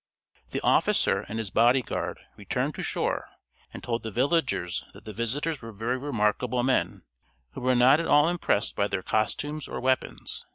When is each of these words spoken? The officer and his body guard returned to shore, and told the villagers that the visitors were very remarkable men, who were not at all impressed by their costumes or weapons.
The 0.49 0.61
officer 0.63 1.25
and 1.29 1.37
his 1.37 1.51
body 1.51 1.83
guard 1.83 2.17
returned 2.35 2.73
to 2.73 2.81
shore, 2.81 3.27
and 3.71 3.83
told 3.83 4.01
the 4.01 4.09
villagers 4.09 4.83
that 4.95 5.05
the 5.05 5.13
visitors 5.13 5.61
were 5.61 5.71
very 5.71 5.99
remarkable 5.99 6.63
men, 6.63 7.03
who 7.51 7.61
were 7.61 7.75
not 7.75 7.99
at 7.99 8.07
all 8.07 8.27
impressed 8.27 8.75
by 8.75 8.87
their 8.87 9.03
costumes 9.03 9.67
or 9.67 9.79
weapons. 9.79 10.43